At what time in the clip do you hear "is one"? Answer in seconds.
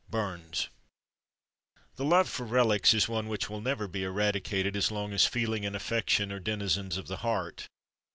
2.95-3.27